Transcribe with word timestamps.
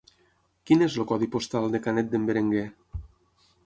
Quin 0.69 0.85
és 0.85 0.95
el 1.03 1.07
codi 1.13 1.29
postal 1.37 1.71
de 1.77 1.85
Canet 1.87 2.13
d'en 2.15 2.29
Berenguer? 2.31 2.69